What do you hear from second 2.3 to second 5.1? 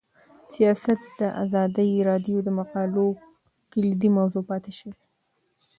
د مقالو کلیدي موضوع پاتې شوی.